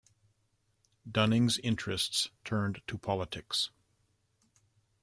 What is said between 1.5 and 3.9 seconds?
interests turned to politics.